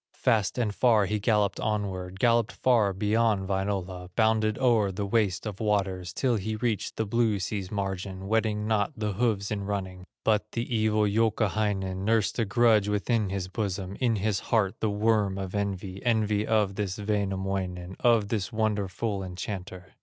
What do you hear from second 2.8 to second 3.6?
beyond